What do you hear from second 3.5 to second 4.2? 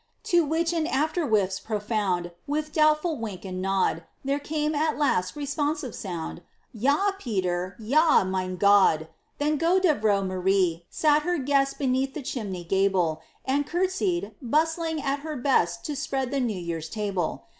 nod,